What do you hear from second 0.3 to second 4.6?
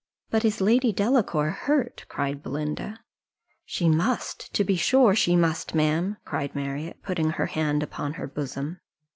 "But is Lady Delacour hurt?" cried Belinda. "She must,